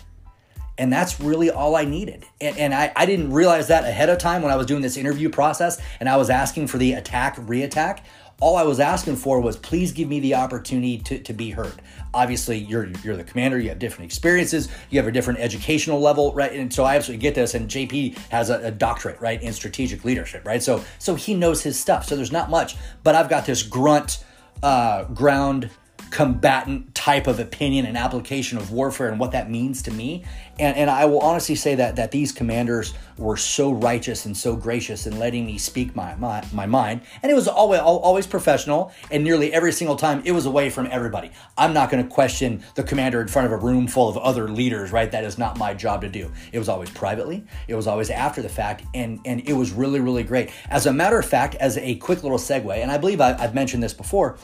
And 0.79 0.93
that's 0.93 1.21
really 1.21 1.51
all 1.51 1.75
I 1.75 1.85
needed. 1.85 2.25
And, 2.41 2.59
and 2.59 2.75
I, 2.75 2.93
I 2.95 3.07
didn't 3.07 3.33
realize 3.33 3.69
that 3.69 3.85
ahead 3.85 4.11
of 4.11 4.19
time 4.19 4.43
when 4.43 4.53
I 4.53 4.57
was 4.57 4.67
doing 4.67 4.83
this 4.83 4.97
interview 4.97 5.31
process 5.31 5.81
and 6.01 6.09
I 6.09 6.17
was 6.17 6.29
asking 6.29 6.67
for 6.67 6.79
the 6.79 6.93
attack, 6.93 7.37
reattack 7.37 8.01
all 8.41 8.57
I 8.57 8.65
was 8.65 8.81
asking 8.81 9.17
for 9.17 9.41
was 9.41 9.57
please 9.57 9.93
give 9.93 10.09
me 10.09 10.21
the 10.21 10.35
opportunity 10.35 10.99
to, 10.99 11.19
to 11.21 11.33
be 11.33 11.51
heard. 11.51 11.73
Obviously, 12.13 12.59
you're 12.59 12.89
you're 13.03 13.17
the 13.17 13.25
commander, 13.25 13.59
you 13.59 13.71
have 13.71 13.79
different 13.79 14.05
experiences, 14.11 14.69
you 14.91 14.99
have 14.99 15.09
a 15.09 15.13
different 15.13 15.41
educational 15.41 16.01
level, 16.01 16.33
right? 16.35 16.53
And 16.53 16.73
so 16.73 16.85
I 16.85 16.97
absolutely 16.97 17.23
get 17.23 17.35
this. 17.35 17.55
And 17.55 17.69
JP 17.69 18.19
has 18.31 18.51
a, 18.51 18.67
a 18.67 18.71
doctorate, 18.71 19.21
right, 19.21 19.43
in 19.43 19.53
strategic 19.53 20.05
leadership, 20.05 20.45
right? 20.47 20.63
So 20.63 20.85
so 20.99 21.15
he 21.15 21.35
knows 21.35 21.63
his 21.63 21.79
stuff. 21.79 22.07
So 22.07 22.17
there's 22.17 22.33
not 22.33 22.51
much, 22.51 22.77
but 23.03 23.15
I've 23.15 23.29
got 23.29 23.47
this 23.47 23.63
grunt 23.63 24.25
uh, 24.63 25.05
ground 25.05 25.71
combatant 26.11 26.95
type 26.95 27.27
of 27.27 27.41
opinion 27.41 27.87
and 27.87 27.97
application 27.97 28.59
of 28.59 28.71
warfare 28.71 29.09
and 29.09 29.19
what 29.19 29.33
that 29.33 29.51
means 29.51 29.83
to 29.83 29.91
me. 29.91 30.25
And, 30.59 30.77
and 30.77 30.91
I 30.91 31.05
will 31.05 31.21
honestly 31.21 31.55
say 31.55 31.75
that 31.75 31.97
that 31.97 32.11
these 32.11 32.33
commanders 32.33 32.95
were 33.19 33.37
so 33.37 33.73
righteous 33.73 34.25
and 34.25 34.37
so 34.37 34.57
gracious 34.57 35.07
in 35.07 35.19
letting 35.19 35.45
me 35.45 35.59
speak 35.59 35.95
my, 35.95 36.15
my, 36.17 36.45
my 36.53 36.67
mind. 36.67 37.03
And 37.23 37.31
it 37.31 37.35
was 37.35 37.49
always 37.49 37.81
always 37.81 38.27
professional 38.27 38.93
and 39.11 39.25
nearly 39.25 39.53
every 39.53 39.73
single 39.73 39.97
time 39.97 40.23
it 40.25 40.33
was 40.33 40.47
away 40.47 40.71
from 40.71 40.89
everybody. 40.91 41.31
I'm 41.59 41.73
not 41.73 41.91
going 41.91 42.03
to 42.03 42.09
question 42.09 42.63
the 42.75 42.83
commander 42.83 43.21
in 43.21 43.29
front 43.29 43.47
of 43.47 43.53
a 43.53 43.57
room 43.57 43.87
full 43.87 44.09
of 44.09 44.17
other 44.17 44.49
leaders, 44.49 44.93
right? 44.93 45.11
That 45.11 45.25
is 45.25 45.39
not 45.39 45.59
my 45.59 45.75
job 45.75 46.01
to 46.03 46.09
do. 46.09 46.33
It 46.53 46.59
was 46.59 46.69
always 46.69 46.91
privately. 46.91 47.45
It 47.69 47.75
was 47.75 47.87
always 47.87 48.11
after 48.11 48.43
the 48.43 48.49
fact. 48.49 48.85
And, 48.95 49.21
and 49.25 49.47
it 49.49 49.53
was 49.53 49.73
really, 49.73 50.01
really 50.01 50.23
great. 50.23 50.51
As 50.71 50.87
a 50.87 50.93
matter 50.93 51.19
of 51.19 51.27
fact, 51.27 51.55
as 51.57 51.77
a 51.79 51.97
quick 51.97 52.23
little 52.23 52.39
segue, 52.39 52.75
and 52.77 52.91
I 52.91 52.99
believe 52.99 53.21
I, 53.21 53.35
I've 53.35 53.55
mentioned 53.55 53.83
this 53.83 53.95
before, 53.95 54.39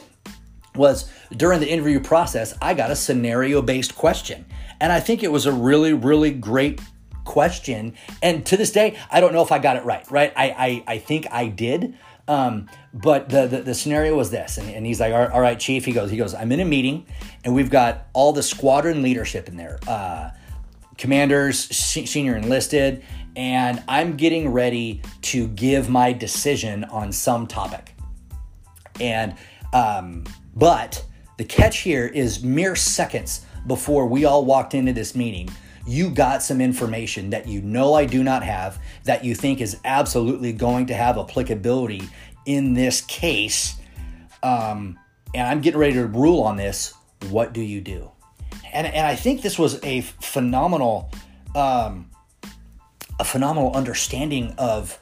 was 0.75 1.09
during 1.35 1.59
the 1.59 1.69
interview 1.69 1.99
process, 1.99 2.53
I 2.61 2.73
got 2.73 2.91
a 2.91 2.95
scenario 2.95 3.61
based 3.61 3.95
question. 3.95 4.45
And 4.79 4.91
I 4.91 4.99
think 4.99 5.23
it 5.23 5.31
was 5.31 5.45
a 5.45 5.51
really, 5.51 5.93
really 5.93 6.31
great 6.31 6.81
question. 7.25 7.95
And 8.21 8.45
to 8.47 8.57
this 8.57 8.71
day, 8.71 8.97
I 9.09 9.21
don't 9.21 9.33
know 9.33 9.41
if 9.41 9.51
I 9.51 9.59
got 9.59 9.77
it 9.77 9.85
right, 9.85 10.09
right? 10.11 10.33
I, 10.35 10.45
I, 10.49 10.83
I 10.95 10.97
think 10.97 11.27
I 11.31 11.47
did. 11.47 11.97
Um, 12.27 12.69
but 12.93 13.29
the, 13.29 13.47
the, 13.47 13.61
the, 13.61 13.73
scenario 13.73 14.15
was 14.15 14.31
this, 14.31 14.57
and, 14.57 14.69
and 14.69 14.85
he's 14.85 15.01
like, 15.01 15.13
all 15.13 15.41
right, 15.41 15.59
chief, 15.59 15.83
he 15.83 15.91
goes, 15.91 16.09
he 16.09 16.15
goes, 16.15 16.33
I'm 16.33 16.53
in 16.53 16.61
a 16.61 16.65
meeting 16.65 17.05
and 17.43 17.53
we've 17.53 17.69
got 17.69 18.07
all 18.13 18.31
the 18.31 18.43
squadron 18.43 19.01
leadership 19.01 19.49
in 19.49 19.57
there, 19.57 19.77
uh, 19.87 20.29
commanders, 20.97 21.59
senior 21.59 22.37
enlisted, 22.37 23.03
and 23.35 23.83
I'm 23.89 24.15
getting 24.15 24.53
ready 24.53 25.01
to 25.23 25.47
give 25.49 25.89
my 25.89 26.13
decision 26.13 26.85
on 26.85 27.11
some 27.11 27.45
topic. 27.45 27.93
And, 29.01 29.35
um, 29.73 30.23
but 30.55 31.03
the 31.37 31.43
catch 31.43 31.79
here 31.79 32.05
is 32.05 32.43
mere 32.43 32.75
seconds 32.75 33.45
before 33.67 34.05
we 34.05 34.25
all 34.25 34.45
walked 34.45 34.73
into 34.73 34.93
this 34.93 35.15
meeting, 35.15 35.49
you 35.85 36.09
got 36.09 36.43
some 36.43 36.61
information 36.61 37.29
that 37.31 37.47
you 37.47 37.61
know 37.61 37.93
I 37.93 38.05
do 38.05 38.23
not 38.23 38.43
have, 38.43 38.79
that 39.03 39.23
you 39.23 39.35
think 39.35 39.61
is 39.61 39.77
absolutely 39.83 40.53
going 40.53 40.85
to 40.87 40.93
have 40.93 41.17
applicability 41.17 42.03
in 42.45 42.73
this 42.73 43.01
case. 43.01 43.75
um, 44.43 44.99
and 45.33 45.47
I'm 45.47 45.61
getting 45.61 45.79
ready 45.79 45.93
to 45.93 46.05
rule 46.05 46.41
on 46.41 46.57
this. 46.57 46.93
What 47.29 47.53
do 47.53 47.61
you 47.61 47.81
do? 47.81 48.11
And, 48.71 48.85
and 48.87 49.07
I 49.07 49.15
think 49.15 49.41
this 49.41 49.57
was 49.57 49.83
a 49.83 50.01
phenomenal, 50.01 51.11
um, 51.55 52.09
a 53.19 53.23
phenomenal 53.23 53.73
understanding 53.75 54.53
of 54.57 54.99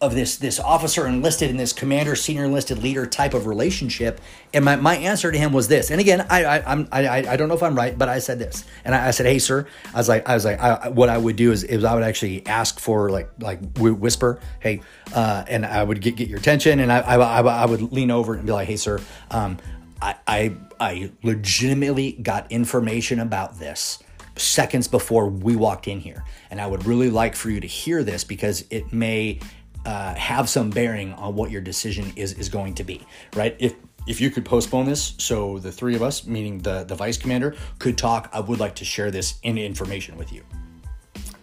of 0.00 0.14
this 0.14 0.38
this 0.38 0.58
officer 0.58 1.06
enlisted 1.06 1.50
and 1.50 1.60
this 1.60 1.74
commander 1.74 2.16
senior 2.16 2.44
enlisted 2.44 2.78
leader 2.78 3.06
type 3.06 3.34
of 3.34 3.46
relationship. 3.46 4.20
And 4.54 4.64
my, 4.64 4.76
my 4.76 4.96
answer 4.96 5.30
to 5.30 5.36
him 5.36 5.52
was 5.52 5.68
this. 5.68 5.90
And 5.90 6.00
again 6.00 6.26
I, 6.30 6.44
I 6.44 6.72
I'm 6.72 6.88
I, 6.90 7.08
I 7.28 7.36
don't 7.36 7.48
know 7.48 7.54
if 7.54 7.62
I'm 7.62 7.74
right 7.74 7.96
but 7.96 8.08
I 8.08 8.18
said 8.18 8.38
this. 8.38 8.64
And 8.84 8.94
I, 8.94 9.08
I 9.08 9.10
said 9.10 9.26
hey 9.26 9.38
sir 9.38 9.66
I 9.92 9.98
was 9.98 10.08
like 10.08 10.26
I 10.28 10.34
was 10.34 10.44
like 10.44 10.58
I, 10.58 10.88
what 10.88 11.10
I 11.10 11.18
would 11.18 11.36
do 11.36 11.52
is, 11.52 11.64
is 11.64 11.84
I 11.84 11.94
would 11.94 12.02
actually 12.02 12.46
ask 12.46 12.80
for 12.80 13.10
like 13.10 13.30
like 13.40 13.60
whisper 13.78 14.40
hey 14.60 14.80
uh, 15.14 15.44
and 15.48 15.66
I 15.66 15.82
would 15.82 16.00
get 16.00 16.16
get 16.16 16.28
your 16.28 16.38
attention. 16.38 16.80
And 16.80 16.90
I, 16.90 17.00
I, 17.00 17.40
I 17.40 17.66
would 17.66 17.92
lean 17.92 18.10
over 18.10 18.34
and 18.34 18.46
be 18.46 18.52
like 18.52 18.68
hey 18.68 18.76
sir 18.76 19.00
um, 19.30 19.58
I, 20.00 20.14
I 20.26 20.56
I 20.80 21.12
legitimately 21.22 22.12
got 22.12 22.50
information 22.50 23.20
about 23.20 23.58
this 23.58 23.98
seconds 24.36 24.88
before 24.88 25.28
we 25.28 25.56
walked 25.56 25.86
in 25.86 26.00
here. 26.00 26.24
And 26.50 26.60
I 26.60 26.66
would 26.66 26.86
really 26.86 27.10
like 27.10 27.36
for 27.36 27.50
you 27.50 27.60
to 27.60 27.66
hear 27.66 28.02
this 28.02 28.24
because 28.24 28.64
it 28.70 28.92
may 28.92 29.40
uh, 29.86 30.14
have 30.14 30.48
some 30.48 30.70
bearing 30.70 31.12
on 31.14 31.34
what 31.34 31.50
your 31.50 31.60
decision 31.60 32.12
is 32.16 32.32
is 32.34 32.48
going 32.48 32.74
to 32.74 32.84
be, 32.84 33.06
right? 33.34 33.56
If 33.58 33.74
if 34.06 34.20
you 34.20 34.30
could 34.30 34.44
postpone 34.44 34.86
this 34.86 35.14
so 35.18 35.58
the 35.58 35.72
three 35.72 35.94
of 35.94 36.02
us, 36.02 36.26
meaning 36.26 36.58
the 36.58 36.84
the 36.84 36.94
vice 36.94 37.16
commander, 37.16 37.54
could 37.78 37.96
talk, 37.96 38.30
I 38.32 38.40
would 38.40 38.60
like 38.60 38.74
to 38.76 38.84
share 38.84 39.10
this 39.10 39.38
in 39.42 39.58
information 39.58 40.16
with 40.16 40.32
you. 40.32 40.42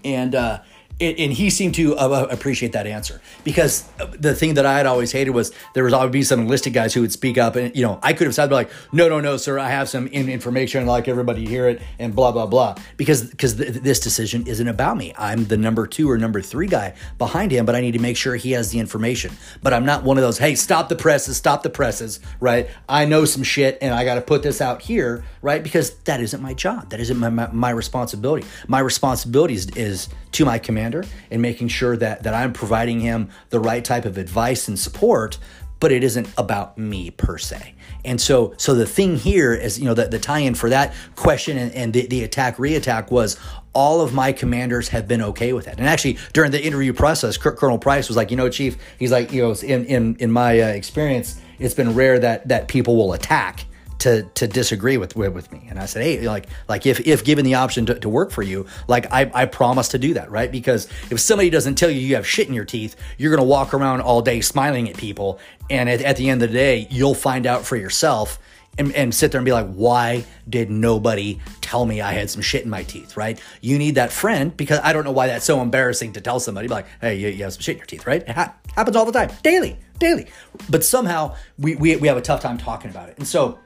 And 0.03 0.35
uh, 0.35 0.61
and 0.99 1.31
he 1.31 1.49
seemed 1.51 1.75
to 1.75 1.95
uh, 1.95 2.07
uh, 2.07 2.27
appreciate 2.31 2.71
that 2.71 2.87
answer. 2.87 3.21
Because 3.43 3.83
the 4.17 4.33
thing 4.33 4.55
that 4.55 4.65
I 4.65 4.77
had 4.77 4.87
always 4.87 5.11
hated 5.11 5.31
was 5.31 5.51
there 5.73 5.83
was 5.83 5.93
always 5.93 6.11
be 6.11 6.23
some 6.23 6.41
enlisted 6.41 6.73
guys 6.73 6.93
who 6.93 7.01
would 7.01 7.11
speak 7.11 7.37
up 7.37 7.55
and 7.55 7.75
you 7.75 7.83
know 7.83 7.99
I 8.01 8.13
could 8.13 8.25
have 8.25 8.33
said 8.33 8.51
like 8.51 8.69
no 8.91 9.07
no 9.07 9.19
no 9.19 9.37
sir 9.37 9.59
I 9.59 9.69
have 9.69 9.89
some 9.89 10.07
information 10.07 10.85
like 10.85 11.07
everybody 11.07 11.45
hear 11.45 11.67
it 11.67 11.81
and 11.99 12.15
blah 12.15 12.31
blah 12.31 12.47
blah. 12.47 12.75
Because 12.97 13.29
because 13.29 13.55
th- 13.55 13.73
this 13.75 13.99
decision 13.99 14.47
isn't 14.47 14.67
about 14.67 14.97
me. 14.97 15.13
I'm 15.17 15.45
the 15.45 15.57
number 15.57 15.85
two 15.85 16.09
or 16.09 16.17
number 16.17 16.41
three 16.41 16.67
guy 16.67 16.95
behind 17.17 17.51
him 17.51 17.65
but 17.65 17.75
I 17.75 17.81
need 17.81 17.93
to 17.93 17.99
make 17.99 18.17
sure 18.17 18.35
he 18.35 18.51
has 18.53 18.71
the 18.71 18.79
information. 18.79 19.31
But 19.61 19.73
I'm 19.73 19.85
not 19.85 20.03
one 20.03 20.17
of 20.17 20.23
those 20.23 20.39
hey 20.39 20.55
stop 20.55 20.89
the 20.89 20.95
presses 20.95 21.37
stop 21.37 21.61
the 21.61 21.69
presses 21.69 22.19
right? 22.39 22.69
I 22.89 23.05
know 23.05 23.25
some 23.25 23.43
shit 23.43 23.77
and 23.81 23.93
I 23.93 24.03
got 24.03 24.15
to 24.15 24.21
put 24.21 24.41
this 24.41 24.61
out 24.61 24.81
here 24.81 25.23
right? 25.41 25.63
Because 25.63 25.91
that 25.99 26.21
isn't 26.21 26.41
my 26.41 26.53
job. 26.53 26.89
That 26.89 26.99
isn't 26.99 27.17
my, 27.17 27.29
my, 27.29 27.49
my 27.51 27.69
responsibility. 27.69 28.45
My 28.67 28.79
responsibility 28.79 29.53
is, 29.53 29.69
is 29.77 30.09
to 30.33 30.45
my 30.45 30.59
commander 30.87 31.15
and 31.31 31.41
making 31.41 31.67
sure 31.67 31.97
that 31.97 32.23
that 32.23 32.33
I'm 32.33 32.53
providing 32.53 32.99
him 32.99 33.29
the 33.49 33.59
right 33.59 33.83
type 33.83 34.05
of 34.05 34.17
advice 34.17 34.67
and 34.67 34.77
support 34.77 35.37
but 35.79 35.91
it 35.91 36.03
isn't 36.03 36.27
about 36.39 36.75
me 36.79 37.11
per 37.11 37.37
se. 37.37 37.75
And 38.03 38.19
so 38.19 38.55
so 38.57 38.73
the 38.73 38.87
thing 38.87 39.15
here 39.15 39.53
is, 39.53 39.77
you 39.77 39.85
know, 39.85 39.93
the, 39.93 40.07
the 40.07 40.17
tie-in 40.17 40.55
for 40.55 40.71
that 40.71 40.95
question 41.15 41.55
and, 41.55 41.71
and 41.73 41.93
the, 41.93 42.07
the 42.07 42.23
attack 42.23 42.57
reattack 42.57 43.11
was 43.11 43.37
all 43.73 44.01
of 44.01 44.11
my 44.11 44.31
commanders 44.31 44.89
have 44.89 45.07
been 45.07 45.21
okay 45.21 45.53
with 45.53 45.65
that. 45.65 45.77
And 45.77 45.87
actually, 45.87 46.17
during 46.33 46.49
the 46.49 46.65
interview 46.65 46.93
process, 46.93 47.37
Colonel 47.37 47.77
Price 47.77 48.07
was 48.07 48.17
like, 48.17 48.31
you 48.31 48.37
know, 48.37 48.49
Chief, 48.49 48.75
he's 48.97 49.11
like, 49.11 49.31
you 49.31 49.43
know, 49.43 49.53
in 49.53 49.85
in 49.85 50.15
in 50.15 50.31
my 50.31 50.59
uh, 50.59 50.67
experience, 50.69 51.39
it's 51.59 51.75
been 51.75 51.93
rare 51.93 52.17
that 52.17 52.47
that 52.47 52.67
people 52.67 52.95
will 52.95 53.13
attack 53.13 53.65
to 53.99 54.23
to 54.35 54.47
disagree 54.47 54.97
with, 54.97 55.15
with 55.15 55.51
me 55.51 55.65
and 55.69 55.79
i 55.79 55.85
said 55.85 56.03
hey 56.03 56.21
like 56.27 56.47
like 56.67 56.85
if 56.85 56.99
if 57.07 57.23
given 57.23 57.43
the 57.43 57.55
option 57.55 57.85
to, 57.85 57.95
to 57.99 58.09
work 58.09 58.31
for 58.31 58.43
you 58.43 58.65
like 58.87 59.11
I, 59.11 59.31
I 59.33 59.45
promise 59.45 59.89
to 59.89 59.99
do 59.99 60.13
that 60.13 60.29
right 60.31 60.51
because 60.51 60.87
if 61.09 61.19
somebody 61.19 61.49
doesn't 61.49 61.75
tell 61.75 61.89
you 61.89 61.99
you 61.99 62.15
have 62.15 62.27
shit 62.27 62.47
in 62.47 62.53
your 62.53 62.65
teeth 62.65 62.95
you're 63.17 63.35
gonna 63.35 63.47
walk 63.47 63.73
around 63.73 64.01
all 64.01 64.21
day 64.21 64.41
smiling 64.41 64.89
at 64.89 64.97
people 64.97 65.39
and 65.69 65.89
at, 65.89 66.01
at 66.01 66.17
the 66.17 66.29
end 66.29 66.41
of 66.43 66.49
the 66.49 66.55
day 66.55 66.87
you'll 66.89 67.15
find 67.15 67.45
out 67.45 67.65
for 67.65 67.75
yourself 67.75 68.39
and, 68.77 68.93
and 68.93 69.13
sit 69.13 69.31
there 69.31 69.39
and 69.39 69.45
be 69.45 69.51
like, 69.51 69.71
why 69.73 70.25
did 70.47 70.69
nobody 70.69 71.39
tell 71.61 71.85
me 71.85 72.01
I 72.01 72.13
had 72.13 72.29
some 72.29 72.41
shit 72.41 72.63
in 72.63 72.69
my 72.69 72.83
teeth, 72.83 73.17
right? 73.17 73.41
You 73.61 73.77
need 73.77 73.95
that 73.95 74.11
friend 74.11 74.55
because 74.55 74.79
I 74.83 74.93
don't 74.93 75.03
know 75.03 75.11
why 75.11 75.27
that's 75.27 75.45
so 75.45 75.61
embarrassing 75.61 76.13
to 76.13 76.21
tell 76.21 76.39
somebody, 76.39 76.67
like, 76.67 76.85
hey, 77.01 77.15
you, 77.15 77.29
you 77.29 77.43
have 77.43 77.53
some 77.53 77.61
shit 77.61 77.75
in 77.75 77.79
your 77.79 77.87
teeth, 77.87 78.05
right? 78.05 78.21
It 78.21 78.29
ha- 78.29 78.53
happens 78.75 78.95
all 78.95 79.05
the 79.05 79.11
time, 79.11 79.31
daily, 79.43 79.77
daily. 79.99 80.27
But 80.69 80.83
somehow 80.83 81.35
we, 81.57 81.75
we, 81.75 81.95
we 81.95 82.07
have 82.07 82.17
a 82.17 82.21
tough 82.21 82.41
time 82.41 82.57
talking 82.57 82.91
about 82.91 83.09
it. 83.09 83.17
And 83.17 83.27
so 83.27 83.59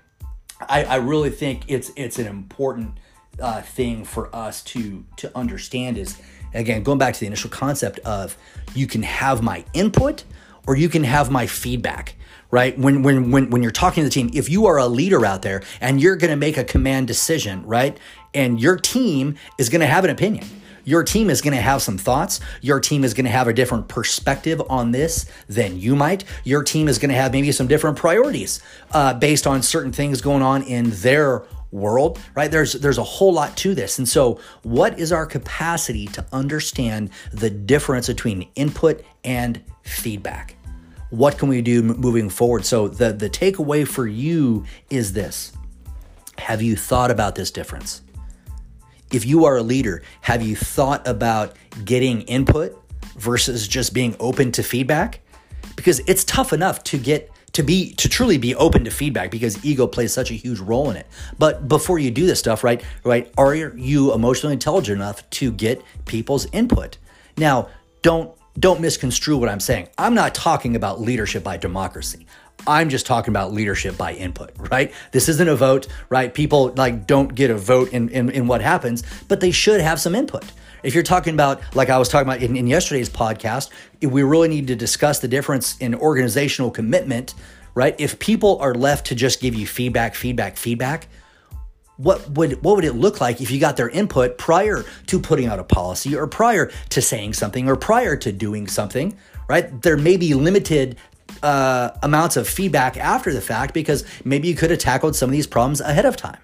I, 0.70 0.84
I 0.84 0.96
really 0.96 1.30
think 1.30 1.64
it's 1.68 1.92
it's 1.96 2.20
an 2.20 2.28
important 2.28 2.98
uh, 3.40 3.62
thing 3.62 4.04
for 4.04 4.34
us 4.36 4.64
to 4.64 5.06
to 5.18 5.36
understand 5.38 5.98
is 5.98 6.20
again 6.54 6.84
going 6.84 6.98
back 6.98 7.14
to 7.14 7.20
the 7.20 7.28
initial 7.28 7.50
concept 7.50 8.00
of 8.00 8.38
you 8.74 8.88
can 8.88 9.04
have 9.04 9.42
my 9.42 9.66
input 9.74 10.24
or 10.68 10.76
you 10.76 10.90
can 10.90 11.04
have 11.04 11.32
my 11.32 11.48
feedback 11.48 12.16
right? 12.52 12.78
When 12.78 13.02
when 13.02 13.32
when 13.32 13.50
when 13.50 13.64
you're 13.64 13.72
talking 13.72 14.04
to 14.04 14.10
the 14.10 14.14
team 14.14 14.30
if 14.34 14.50
you 14.50 14.66
are 14.66 14.78
a 14.78 14.88
leader 14.88 15.26
out 15.26 15.42
there 15.42 15.64
and 15.80 16.02
you're 16.02 16.18
going 16.18 16.32
to 16.32 16.36
make 16.36 16.58
a 16.58 16.64
command 16.64 17.08
decision 17.08 17.66
right? 17.66 17.98
And 18.34 18.60
your 18.60 18.76
team 18.78 19.36
is 19.58 19.70
going 19.70 19.82
to 19.82 19.88
have 19.88 20.04
an 20.04 20.12
opinion 20.12 20.46
your 20.84 21.04
team 21.04 21.30
is 21.30 21.42
going 21.42 21.56
to 21.56 21.62
have 21.62 21.82
some 21.82 21.98
thoughts. 21.98 22.40
Your 22.62 22.80
team 22.80 23.04
is 23.04 23.14
going 23.14 23.26
to 23.26 23.32
have 23.32 23.48
a 23.48 23.54
different 23.54 23.88
perspective 23.88 24.62
on 24.70 24.92
this 24.92 25.26
than 25.48 25.80
you 25.80 25.96
might. 25.96 26.24
Your 26.44 26.64
team 26.64 26.88
is 26.88 26.98
going 26.98 27.10
to 27.10 27.16
have 27.16 27.32
maybe 27.32 27.52
some 27.52 27.68
different 27.68 27.98
priorities 27.98 28.62
uh, 28.92 29.14
based 29.14 29.48
on 29.48 29.62
certain 29.62 29.92
things 29.92 30.22
going 30.22 30.42
on 30.42 30.64
in 30.64 30.90
their 30.92 31.44
world 31.72 32.20
right? 32.36 32.52
There's 32.52 32.74
there's 32.74 32.98
a 32.98 33.04
whole 33.04 33.34
lot 33.34 33.56
to 33.58 33.74
this. 33.74 33.98
And 33.98 34.08
so 34.08 34.40
what 34.64 35.00
is 35.00 35.12
our 35.12 35.26
capacity 35.26 36.08
to 36.08 36.26
understand 36.32 37.12
the 37.32 37.50
difference 37.50 38.08
between 38.08 38.50
input 38.56 39.04
and 39.24 39.62
feedback? 39.84 40.56
What 41.10 41.38
can 41.38 41.50
we 41.50 41.62
do 41.62 41.82
moving 41.82 42.30
forward? 42.30 42.66
So 42.66 42.88
the 42.88 43.14
the 43.14 43.30
takeaway 43.30 43.88
for 43.88 44.08
you 44.08 44.66
is 44.90 45.14
this. 45.14 45.54
Have 46.38 46.62
you 46.62 46.76
thought 46.76 47.12
about 47.12 47.36
this 47.36 47.52
difference 47.52 48.02
if 49.12 49.26
you 49.26 49.46
are 49.46 49.58
a 49.58 49.64
leader, 49.64 50.02
have 50.22 50.42
you 50.42 50.56
thought 50.56 51.08
about 51.08 51.56
getting 51.86 52.22
input 52.24 52.78
versus 53.18 53.68
just 53.68 53.94
being 53.94 54.16
open 54.20 54.52
to 54.54 54.64
feedback? 54.64 55.20
Because 55.76 56.00
it's 56.08 56.24
tough 56.24 56.54
enough 56.54 56.84
to 56.86 56.98
get 56.98 57.32
to 57.54 57.64
be 57.64 57.94
to 57.96 58.08
truly 58.08 58.38
be 58.38 58.56
open 58.56 58.86
to 58.86 58.92
feedback 58.92 59.30
because 59.30 59.64
ego 59.66 59.86
plays 59.86 60.14
such 60.14 60.32
a 60.32 60.34
huge 60.34 60.60
role 60.60 60.90
in 60.90 60.98
it. 60.98 61.08
But 61.38 61.68
before 61.68 62.00
you 62.00 62.12
do 62.12 62.26
this 62.26 62.40
stuff, 62.40 62.64
right, 62.64 62.84
right, 63.04 63.32
are 63.38 63.54
you 63.54 64.14
emotionally 64.14 64.54
intelligent 64.54 64.98
enough 64.98 65.30
to 65.32 65.52
get 65.52 65.82
people's 66.06 66.48
input? 66.54 66.98
Now, 67.38 67.70
don't 68.02 68.36
don't 68.60 68.82
misconstrue 68.82 69.38
what 69.38 69.50
I'm 69.50 69.60
saying. 69.60 69.90
I'm 69.98 70.14
not 70.14 70.36
talking 70.36 70.76
about 70.76 71.00
leadership 71.00 71.44
by 71.44 71.58
democracy. 71.58 72.26
I'm 72.68 72.90
just 72.90 73.06
talking 73.06 73.32
about 73.32 73.54
leadership 73.54 73.98
by 73.98 74.14
input, 74.14 74.52
right? 74.72 74.94
This 75.12 75.30
isn't 75.30 75.48
a 75.48 75.56
vote, 75.56 75.88
right? 76.10 76.34
People 76.34 76.74
like 76.76 77.08
don't 77.08 77.34
get 77.34 77.50
a 77.50 77.56
vote 77.56 77.92
in, 77.94 78.10
in, 78.10 78.30
in 78.30 78.48
what 78.48 78.62
happens, 78.62 79.04
but 79.28 79.40
they 79.40 79.52
should 79.52 79.82
have 79.82 80.00
some 80.00 80.16
input. 80.16 80.46
If 80.84 80.94
you're 80.94 81.04
talking 81.04 81.34
about, 81.34 81.62
like 81.76 81.90
I 81.90 81.98
was 81.98 82.10
talking 82.10 82.28
about 82.28 82.42
in, 82.42 82.56
in 82.56 82.68
yesterday's 82.68 83.10
podcast, 83.10 83.70
we 84.02 84.24
really 84.24 84.48
need 84.48 84.68
to 84.68 84.76
discuss 84.76 85.20
the 85.20 85.28
difference 85.28 85.78
in 85.78 85.94
organizational 85.96 86.72
commitment, 86.72 87.36
right? 87.76 87.96
If 88.00 88.20
people 88.20 88.58
are 88.60 88.74
left 88.74 89.08
to 89.08 89.16
just 89.16 89.42
give 89.42 89.54
you 89.54 89.68
feedback, 89.68 90.16
feedback, 90.16 90.58
feedback, 90.58 91.08
what 91.98 92.28
would 92.32 92.64
what 92.64 92.76
would 92.76 92.86
it 92.86 92.94
look 92.94 93.22
like 93.22 93.42
if 93.42 93.52
you 93.52 93.60
got 93.60 93.78
their 93.78 93.90
input 93.90 94.38
prior 94.38 94.84
to 95.06 95.20
putting 95.20 95.46
out 95.46 95.60
a 95.60 95.64
policy 95.64 96.16
or 96.16 96.26
prior 96.26 96.72
to 96.90 97.02
saying 97.02 97.34
something 97.34 97.68
or 97.68 97.76
prior 97.76 98.16
to 98.16 98.32
doing 98.32 98.66
something 98.66 99.16
right 99.48 99.82
there 99.84 99.98
may 99.98 100.18
be 100.18 100.34
limited 100.34 100.98
uh, 101.44 101.92
amounts 102.04 102.38
of 102.38 102.48
feedback 102.48 102.98
after 102.98 103.34
the 103.34 103.42
fact 103.42 103.74
because 103.74 104.04
maybe 104.24 104.48
you 104.48 104.56
could 104.56 104.70
have 104.70 104.80
tackled 104.80 105.16
some 105.16 105.30
of 105.30 105.34
these 105.34 105.48
problems 105.48 105.82
ahead 105.82 106.06
of 106.06 106.16
time. 106.16 106.40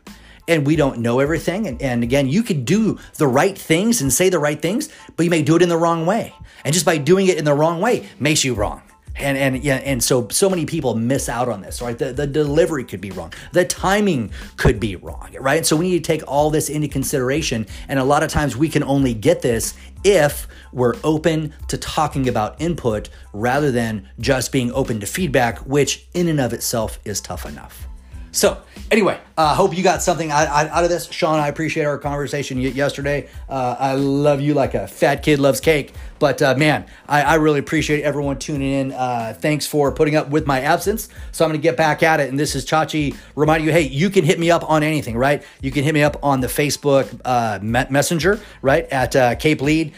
And 0.48 0.66
we 0.66 0.77
don't 0.77 1.00
know 1.00 1.20
everything. 1.20 1.68
And, 1.68 1.82
and 1.82 2.04
again, 2.04 2.27
you 2.27 2.42
could 2.42 2.63
do 2.63 3.00
the 3.16 3.27
right 3.27 3.58
things 3.58 4.01
and 4.01 4.13
say 4.13 4.30
the 4.30 4.39
right 4.39 4.62
things, 4.62 4.89
but 5.16 5.24
you 5.24 5.30
may 5.30 5.42
do 5.42 5.58
it 5.58 5.62
in 5.62 5.68
the 5.68 5.77
wrong 5.77 6.06
way. 6.06 6.34
And 6.63 6.74
just 6.74 6.86
by 6.86 6.98
doing 6.98 7.27
it 7.27 7.38
in 7.38 7.44
the 7.44 7.54
wrong 7.54 7.82
way 7.82 8.08
makes 8.20 8.46
you 8.46 8.54
wrong 8.54 8.82
and 9.20 9.38
and 9.38 9.64
yeah 9.64 9.76
and 9.78 10.04
so 10.04 10.28
so 10.30 10.50
many 10.50 10.66
people 10.66 10.96
miss 10.96 11.30
out 11.30 11.50
on 11.50 11.62
this 11.62 11.82
right? 11.82 11.98
The, 11.98 12.14
the 12.14 12.28
delivery 12.28 12.84
could 12.84 13.02
be 13.02 13.12
wrong. 13.12 13.34
The 13.52 13.66
timing 13.66 14.32
could 14.58 14.80
be 14.80 14.96
wrong 14.96 15.36
right? 15.40 15.66
So 15.66 15.76
we 15.76 15.90
need 15.90 16.04
to 16.04 16.08
take 16.08 16.24
all 16.28 16.50
this 16.50 16.70
into 16.70 16.88
consideration. 16.88 17.66
And 17.88 18.00
a 18.00 18.04
lot 18.04 18.24
of 18.24 18.30
times 18.30 18.56
we 18.56 18.70
can 18.70 18.84
only 18.84 19.14
get 19.14 19.42
this 19.42 19.76
if 20.04 20.48
we're 20.72 20.96
open 21.04 21.54
to 21.68 21.78
talking 21.78 22.28
about 22.30 22.60
input 22.62 23.10
rather 23.34 23.72
than 23.72 24.08
just 24.20 24.52
being 24.52 24.72
open 24.72 25.00
to 25.00 25.06
feedback, 25.06 25.60
which 25.60 26.08
in 26.14 26.28
and 26.28 26.40
of 26.40 26.54
itself 26.54 27.00
is 27.06 27.22
tough 27.22 27.46
enough. 27.46 27.88
So, 28.38 28.62
anyway, 28.91 29.20
I 29.36 29.46
uh, 29.46 29.56
hope 29.56 29.75
you 29.75 29.82
got 29.82 30.03
something 30.03 30.29
out, 30.29 30.48
out, 30.48 30.84
of 30.84 30.91
this. 30.91 31.10
Sean, 31.10 31.39
I 31.39 31.48
appreciate 31.48 31.86
our 31.86 31.98
conversation 31.98 32.60
yesterday. 32.60 33.29
Uh, 33.50 33.75
I 33.79 33.96
love 33.96 34.41
you 34.41 34.53
like 34.53 34.75
a 34.75 34.88
fat 34.88 35.24
kid 35.24 35.39
loves 35.39 35.60
cake. 35.60 35.96
But 36.20 36.44
uh, 36.44 36.53
man, 36.53 36.86
I, 37.08 37.24
I, 37.24 37.36
really 37.36 37.58
appreciate 37.58 38.03
everyone 38.03 38.38
tuning 38.38 38.72
in. 38.72 38.91
Uh, 38.91 39.36
thanks 39.36 39.65
for 39.65 39.91
putting 39.91 40.15
up 40.15 40.29
with 40.29 40.46
my 40.46 40.62
absence. 40.62 41.10
So 41.32 41.46
I'm 41.46 41.50
going 41.50 41.60
to 41.60 41.63
get 41.63 41.77
back 41.77 42.03
at 42.03 42.20
it. 42.20 42.29
And 42.29 42.38
this 42.38 42.53
is 42.53 42.63
Chachi 42.63 43.17
reminding 43.36 43.65
you 43.65 43.74
hey, 43.74 43.88
you 43.88 44.12
can 44.12 44.24
hit 44.24 44.38
me 44.38 44.51
up 44.51 44.70
on 44.70 44.84
anything, 44.84 45.17
right? 45.17 45.44
You 45.60 45.72
can 45.72 45.84
hit 45.84 45.96
me 45.96 46.03
up 46.03 46.17
on 46.22 46.39
the 46.39 46.48
Facebook 46.48 47.20
uh, 47.25 47.58
Messenger, 47.63 48.39
right? 48.62 48.86
At 48.91 49.15
uh, 49.15 49.34
Cape 49.34 49.63
Lead. 49.63 49.94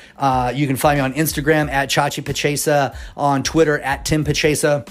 you 0.56 0.66
can 0.66 0.78
find 0.78 0.98
me 0.98 1.02
on 1.02 1.14
Instagram 1.14 1.70
at 1.70 1.90
Chachi 1.90 2.24
Pachesa, 2.24 2.96
on 3.18 3.44
Twitter 3.44 3.80
at 3.80 4.06
Tim 4.06 4.24
Pachesa 4.24 4.88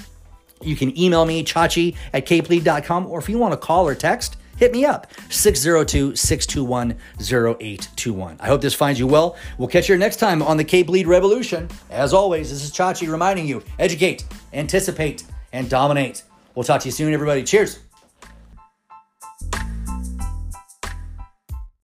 You 0.62 0.76
can 0.76 0.98
email 0.98 1.24
me, 1.24 1.44
chachi 1.44 1.96
at 2.12 2.26
capelead.com, 2.26 3.06
or 3.06 3.18
if 3.18 3.28
you 3.28 3.38
want 3.38 3.52
to 3.52 3.58
call 3.58 3.86
or 3.86 3.94
text, 3.94 4.36
hit 4.56 4.72
me 4.72 4.84
up 4.84 5.06
602 5.30 6.16
621 6.16 6.96
0821. 7.20 8.36
I 8.40 8.46
hope 8.46 8.60
this 8.60 8.74
finds 8.74 8.98
you 8.98 9.06
well. 9.06 9.36
We'll 9.56 9.68
catch 9.68 9.88
you 9.88 9.96
next 9.96 10.16
time 10.16 10.42
on 10.42 10.56
the 10.56 10.64
Cape 10.64 10.88
Lead 10.88 11.06
Revolution. 11.06 11.68
As 11.90 12.12
always, 12.12 12.50
this 12.50 12.62
is 12.62 12.72
Chachi 12.72 13.10
reminding 13.10 13.46
you 13.46 13.62
educate, 13.78 14.24
anticipate, 14.52 15.24
and 15.52 15.70
dominate. 15.70 16.22
We'll 16.54 16.64
talk 16.64 16.80
to 16.82 16.88
you 16.88 16.92
soon, 16.92 17.14
everybody. 17.14 17.44
Cheers. 17.44 17.78